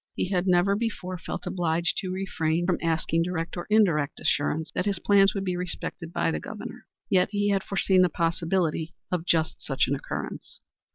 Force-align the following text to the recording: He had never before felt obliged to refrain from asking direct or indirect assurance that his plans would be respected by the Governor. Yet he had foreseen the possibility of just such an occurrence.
He 0.15 0.29
had 0.29 0.47
never 0.47 0.75
before 0.75 1.19
felt 1.19 1.45
obliged 1.45 1.97
to 1.97 2.09
refrain 2.09 2.65
from 2.65 2.79
asking 2.81 3.21
direct 3.21 3.55
or 3.55 3.67
indirect 3.69 4.19
assurance 4.19 4.71
that 4.71 4.87
his 4.87 4.97
plans 4.97 5.35
would 5.35 5.43
be 5.45 5.55
respected 5.55 6.11
by 6.11 6.31
the 6.31 6.39
Governor. 6.39 6.87
Yet 7.07 7.29
he 7.29 7.49
had 7.49 7.61
foreseen 7.63 8.01
the 8.01 8.09
possibility 8.09 8.95
of 9.11 9.27
just 9.27 9.61
such 9.61 9.85
an 9.87 9.93
occurrence. 9.93 10.61